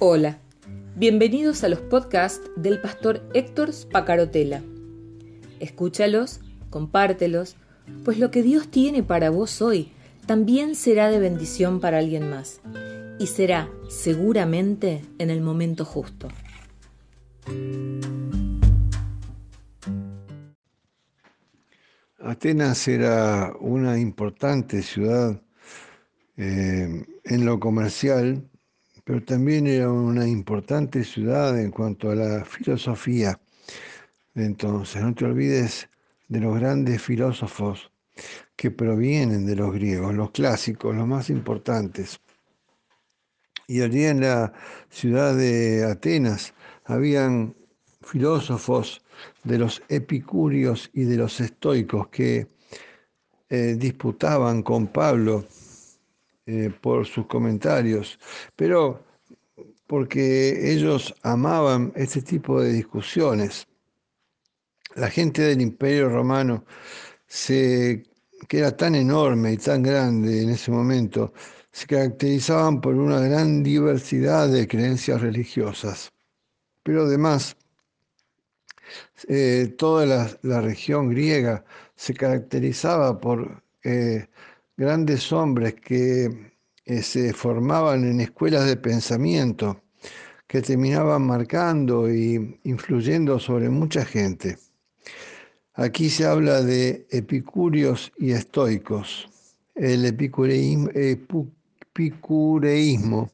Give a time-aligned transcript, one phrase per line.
[0.00, 0.38] Hola,
[0.94, 4.62] bienvenidos a los podcasts del pastor Héctor Spacarotela.
[5.58, 6.38] Escúchalos,
[6.70, 7.56] compártelos,
[8.04, 9.90] pues lo que Dios tiene para vos hoy
[10.24, 12.60] también será de bendición para alguien más
[13.18, 16.28] y será seguramente en el momento justo.
[22.20, 25.42] Atenas era una importante ciudad
[26.36, 28.48] eh, en lo comercial,
[29.08, 33.40] pero también era una importante ciudad en cuanto a la filosofía.
[34.34, 35.88] Entonces, no te olvides
[36.28, 37.90] de los grandes filósofos
[38.54, 42.20] que provienen de los griegos, los clásicos, los más importantes.
[43.66, 44.52] Y allí en la
[44.90, 46.52] ciudad de Atenas
[46.84, 47.56] habían
[48.02, 49.00] filósofos
[49.42, 52.46] de los epicúreos y de los estoicos que
[53.48, 55.46] eh, disputaban con Pablo
[56.50, 58.18] eh, por sus comentarios,
[58.56, 59.04] pero
[59.86, 63.66] porque ellos amaban este tipo de discusiones.
[64.94, 66.64] La gente del Imperio Romano,
[67.36, 68.02] que
[68.50, 71.34] era tan enorme y tan grande en ese momento,
[71.70, 76.10] se caracterizaban por una gran diversidad de creencias religiosas.
[76.82, 77.58] Pero además,
[79.28, 80.06] eh, toda
[80.42, 81.62] la, región griega
[81.94, 84.28] se caracterizaba por eh,
[84.78, 86.54] grandes hombres que
[86.86, 89.82] eh, se formaban en escuelas de pensamiento
[90.46, 94.56] que terminaban marcando y influyendo sobre mucha gente.
[95.74, 99.28] Aquí se habla de epicúreos y estoicos.
[99.74, 103.32] El epicureísmo, epicureísmo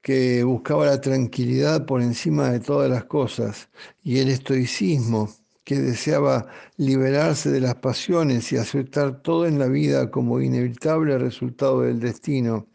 [0.00, 3.68] que buscaba la tranquilidad por encima de todas las cosas,
[4.02, 5.28] y el estoicismo,
[5.64, 6.46] que deseaba
[6.76, 12.66] liberarse de las pasiones y aceptar todo en la vida como inevitable resultado del destino.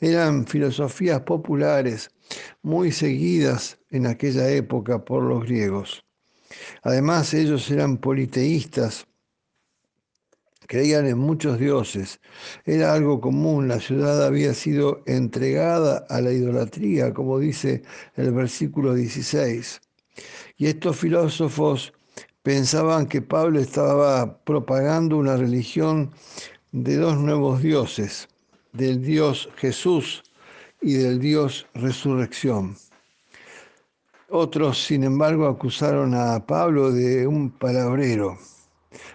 [0.00, 2.10] Eran filosofías populares
[2.62, 6.04] muy seguidas en aquella época por los griegos.
[6.82, 9.06] Además, ellos eran politeístas,
[10.66, 12.20] creían en muchos dioses.
[12.64, 17.82] Era algo común, la ciudad había sido entregada a la idolatría, como dice
[18.14, 19.80] el versículo 16.
[20.56, 21.92] Y estos filósofos
[22.46, 26.12] pensaban que Pablo estaba propagando una religión
[26.70, 28.28] de dos nuevos dioses,
[28.72, 30.22] del Dios Jesús
[30.80, 32.76] y del Dios resurrección.
[34.28, 38.38] Otros, sin embargo, acusaron a Pablo de un palabrero.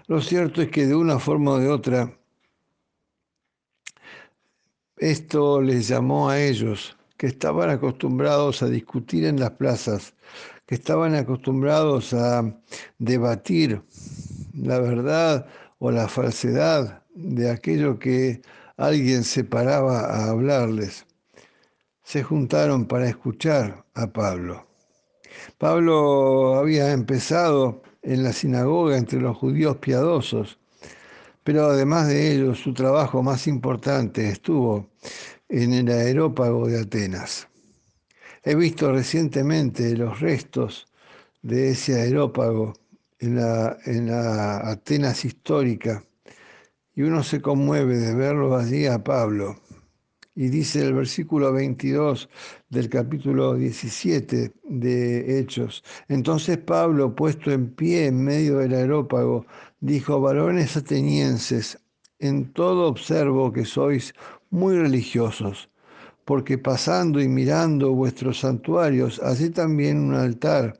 [0.08, 2.14] Lo cierto es que de una forma o de otra,
[4.98, 10.16] esto les llamó a ellos, que estaban acostumbrados a discutir en las plazas,
[10.66, 12.42] que estaban acostumbrados a
[12.98, 13.84] debatir
[14.56, 15.46] la verdad
[15.78, 18.42] o la falsedad de aquello que
[18.76, 21.06] alguien se paraba a hablarles.
[22.02, 24.66] Se juntaron para escuchar a Pablo.
[25.60, 30.58] Pablo había empezado en la sinagoga entre los judíos piadosos,
[31.44, 34.90] pero además de ello su trabajo más importante estuvo
[35.52, 37.48] en el aerópago de Atenas.
[38.44, 40.88] He visto recientemente los restos
[41.42, 42.74] de ese aerópago
[43.20, 46.04] en la, en la Atenas histórica
[46.96, 49.58] y uno se conmueve de verlo allí a Pablo
[50.36, 52.30] y dice el versículo 22
[52.70, 55.84] del capítulo 17 de Hechos.
[56.08, 59.46] Entonces Pablo, puesto en pie en medio del aerópago,
[59.82, 61.78] dijo, varones atenienses,
[62.20, 64.14] en todo observo que sois
[64.52, 65.70] muy religiosos,
[66.26, 70.80] porque pasando y mirando vuestros santuarios, hacé también un altar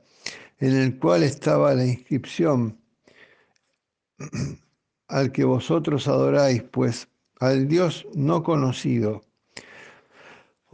[0.58, 2.78] en el cual estaba la inscripción
[5.08, 7.08] al que vosotros adoráis, pues
[7.40, 9.22] al Dios no conocido.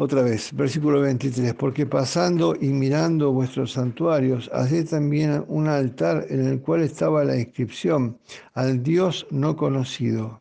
[0.01, 6.47] Otra vez, versículo 23, porque pasando y mirando vuestros santuarios, haced también un altar en
[6.47, 8.17] el cual estaba la inscripción
[8.55, 10.41] al Dios no conocido,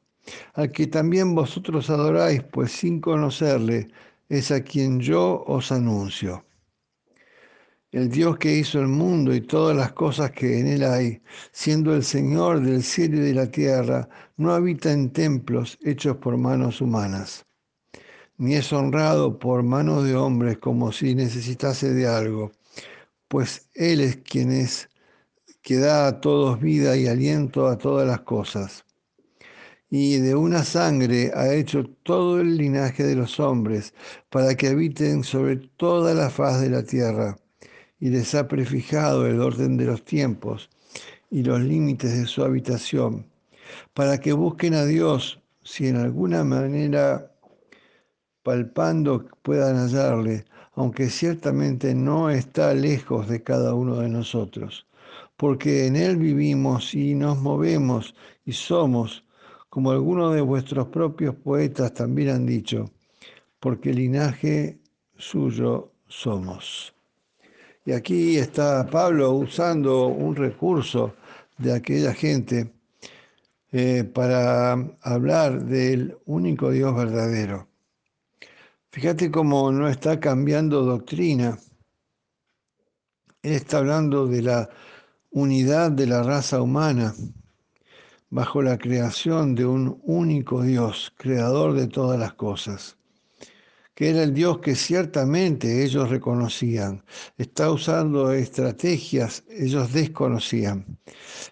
[0.54, 3.88] al que también vosotros adoráis, pues sin conocerle
[4.30, 6.46] es a quien yo os anuncio.
[7.92, 11.22] El Dios que hizo el mundo y todas las cosas que en él hay,
[11.52, 16.38] siendo el Señor del cielo y de la tierra, no habita en templos hechos por
[16.38, 17.48] manos humanas
[18.38, 22.52] ni es honrado por manos de hombres como si necesitase de algo,
[23.28, 24.90] pues Él es quien es,
[25.62, 28.86] que da a todos vida y aliento a todas las cosas.
[29.90, 33.94] Y de una sangre ha hecho todo el linaje de los hombres,
[34.30, 37.38] para que habiten sobre toda la faz de la tierra,
[38.00, 40.70] y les ha prefijado el orden de los tiempos
[41.30, 43.26] y los límites de su habitación,
[43.94, 47.32] para que busquen a Dios si en alguna manera
[48.44, 54.88] palpando puedan hallarle, aunque ciertamente no está lejos de cada uno de nosotros,
[55.36, 59.26] porque en Él vivimos y nos movemos y somos,
[59.70, 62.92] como algunos de vuestros propios poetas también han dicho,
[63.60, 64.80] porque linaje
[65.18, 66.94] suyo somos.
[67.86, 71.16] Y aquí está Pablo usando un recurso
[71.58, 72.74] de aquella gente
[73.72, 77.68] eh, para hablar del único Dios verdadero.
[78.92, 81.60] Fíjate cómo no está cambiando doctrina.
[83.42, 84.70] Él está hablando de la
[85.32, 87.14] unidad de la raza humana
[88.30, 92.98] bajo la creación de un único Dios, creador de todas las cosas,
[93.96, 97.04] que era el Dios que ciertamente ellos reconocían.
[97.38, 101.00] Está usando estrategias, ellos desconocían.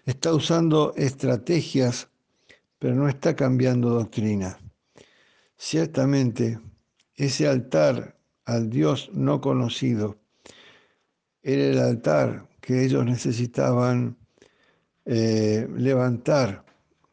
[0.04, 2.08] Está usando estrategias,
[2.78, 4.58] pero no está cambiando doctrina.
[5.56, 6.60] Ciertamente
[7.16, 10.18] ese altar al Dios no conocido
[11.42, 14.16] era el altar que ellos necesitaban
[15.04, 16.65] eh, levantar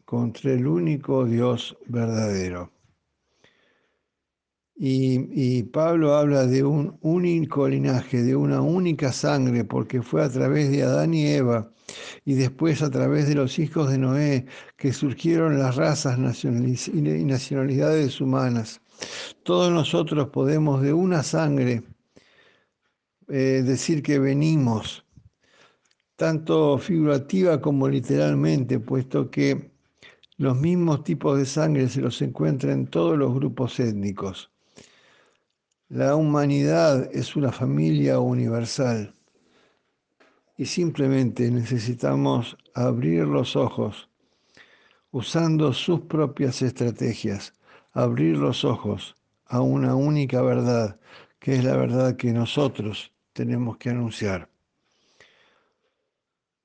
[0.05, 2.71] contra el único Dios verdadero.
[4.75, 10.71] Y, Pablo habla de un único linaje, de una única sangre, porque fue a través
[10.71, 11.71] de Adán y Eva
[12.25, 14.45] y después a través de los hijos de Noé
[14.75, 18.81] que surgieron las razas y nacionalidades humanas.
[19.43, 21.83] Todos nosotros podemos de una sangre
[23.29, 25.05] eh, decir que venimos,
[26.15, 29.72] tanto figurativa como literalmente, puesto que
[30.43, 34.51] los mismos tipos de sangre se los encuentra en todos los grupos étnicos.
[35.87, 39.13] La humanidad es una familia universal
[40.57, 44.09] y simplemente necesitamos abrir los ojos
[45.11, 47.53] usando sus propias estrategias
[47.93, 49.15] abrir los ojos
[49.45, 50.99] a una única verdad,
[51.39, 54.49] que es la verdad que nosotros tenemos que anunciar.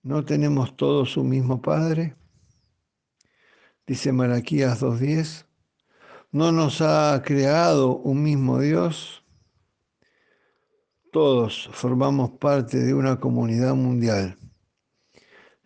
[0.02, 2.16] ¿No tenemos todos un mismo Padre?
[3.88, 5.46] Dice Malaquías 2.10.
[6.30, 9.24] ¿No nos ha creado un mismo Dios?
[11.10, 14.36] Todos formamos parte de una comunidad mundial.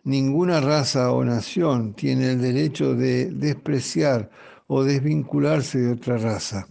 [0.05, 4.31] Ninguna raza o nación tiene el derecho de despreciar
[4.67, 6.69] o desvincularse de otra raza.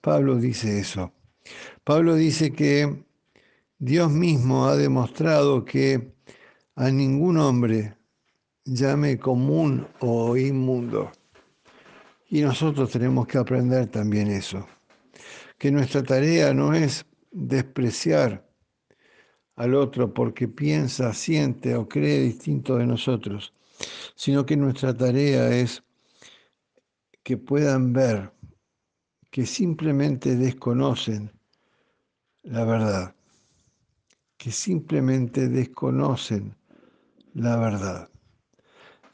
[0.00, 1.12] Pablo dice eso.
[1.84, 3.04] Pablo dice que
[3.78, 6.14] Dios mismo ha demostrado que
[6.74, 7.95] a ningún hombre
[8.66, 11.10] llame común o inmundo.
[12.28, 14.66] Y nosotros tenemos que aprender también eso.
[15.58, 18.44] Que nuestra tarea no es despreciar
[19.54, 23.54] al otro porque piensa, siente o cree distinto de nosotros,
[24.14, 25.82] sino que nuestra tarea es
[27.22, 28.32] que puedan ver
[29.30, 31.30] que simplemente desconocen
[32.42, 33.14] la verdad,
[34.36, 36.54] que simplemente desconocen
[37.34, 38.08] la verdad.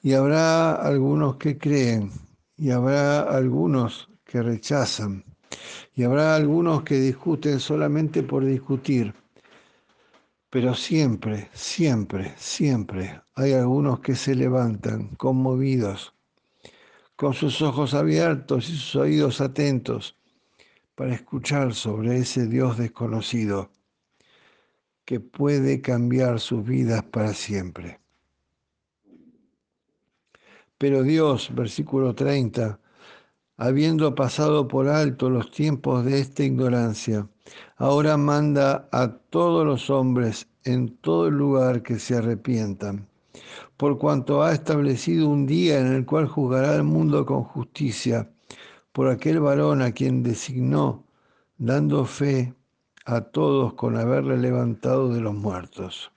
[0.03, 2.11] Y habrá algunos que creen
[2.57, 5.25] y habrá algunos que rechazan
[5.95, 9.15] y habrá algunos que discuten solamente por discutir.
[10.51, 16.13] Pero siempre, siempre, siempre hay algunos que se levantan conmovidos
[17.17, 20.17] con sus ojos abiertos y sus oídos atentos
[20.95, 23.71] para escuchar sobre ese Dios desconocido
[25.05, 28.02] que puede cambiar sus vidas para siempre.
[30.83, 32.81] Pero Dios, versículo 30,
[33.57, 37.29] habiendo pasado por alto los tiempos de esta ignorancia,
[37.77, 43.07] ahora manda a todos los hombres en todo lugar que se arrepientan
[43.77, 48.29] por cuanto ha establecido un día en el cual juzgará al mundo con justicia
[48.91, 51.05] por aquel varón a quien designó,
[51.59, 52.55] dando fe
[53.05, 56.11] a todos con haberle levantado de los muertos.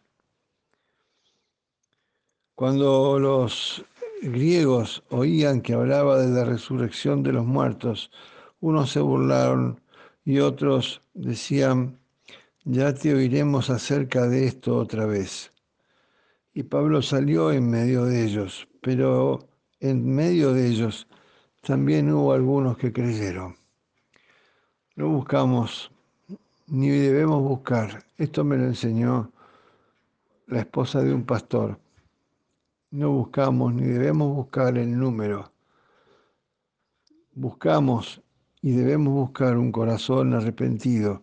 [2.55, 3.85] Cuando los
[4.31, 8.11] griegos oían que hablaba de la resurrección de los muertos,
[8.59, 9.81] unos se burlaron
[10.23, 11.99] y otros decían,
[12.63, 15.51] ya te oiremos acerca de esto otra vez.
[16.53, 19.47] Y Pablo salió en medio de ellos, pero
[19.79, 21.07] en medio de ellos
[21.61, 23.55] también hubo algunos que creyeron.
[24.95, 25.91] No buscamos,
[26.67, 28.05] ni debemos buscar.
[28.17, 29.31] Esto me lo enseñó
[30.47, 31.77] la esposa de un pastor.
[32.95, 35.51] No buscamos ni debemos buscar el número.
[37.33, 38.21] Buscamos
[38.61, 41.21] y debemos buscar un corazón arrepentido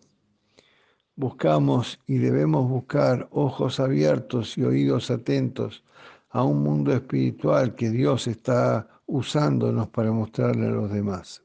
[1.15, 5.83] Buscamos y debemos buscar ojos abiertos y oídos atentos
[6.29, 11.41] a un mundo espiritual que Dios está usándonos para mostrarle a los demás.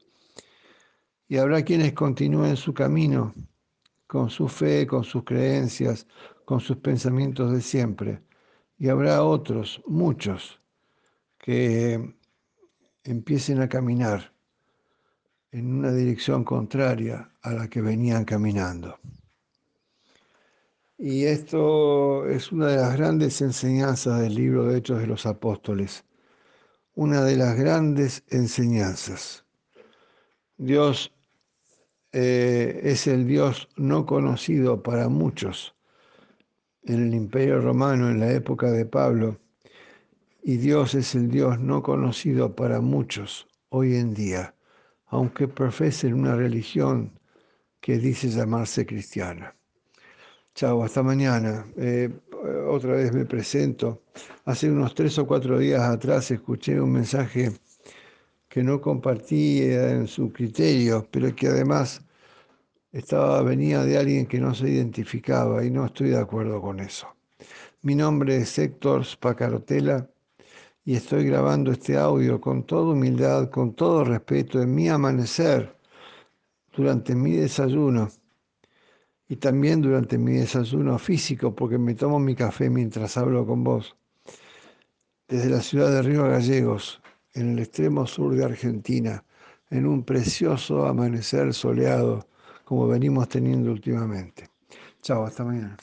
[1.27, 3.33] Y habrá quienes continúen su camino
[4.05, 6.05] con su fe, con sus creencias,
[6.45, 8.28] con sus pensamientos de siempre.
[8.79, 10.59] Y habrá otros, muchos,
[11.37, 12.15] que
[13.03, 14.33] empiecen a caminar
[15.51, 18.97] en una dirección contraria a la que venían caminando.
[20.97, 26.05] Y esto es una de las grandes enseñanzas del libro de Hechos de los Apóstoles,
[26.93, 29.45] una de las grandes enseñanzas.
[30.57, 31.13] Dios
[32.11, 35.75] eh, es el Dios no conocido para muchos
[36.83, 39.37] en el Imperio Romano en la época de Pablo,
[40.41, 44.55] y Dios es el Dios no conocido para muchos hoy en día,
[45.07, 47.19] aunque profesen una religión
[47.81, 49.55] que dice llamarse cristiana.
[50.55, 51.65] Chao, hasta mañana.
[51.77, 52.09] Eh,
[52.67, 54.03] otra vez me presento.
[54.45, 57.51] Hace unos tres o cuatro días atrás escuché un mensaje
[58.47, 62.01] que no compartí en su criterio, pero que además
[62.91, 67.07] estaba, venía de alguien que no se identificaba y no estoy de acuerdo con eso.
[67.81, 70.09] Mi nombre es Héctor Spacarotela
[70.83, 75.75] y estoy grabando este audio con toda humildad, con todo respeto, en mi amanecer,
[76.75, 78.09] durante mi desayuno
[79.27, 83.95] y también durante mi desayuno físico, porque me tomo mi café mientras hablo con vos,
[85.27, 87.01] desde la ciudad de Río Gallegos,
[87.33, 89.23] en el extremo sur de Argentina,
[89.69, 92.27] en un precioso amanecer soleado
[92.69, 94.47] como venimos teniendo últimamente.
[95.01, 95.75] Chao, hasta mañana.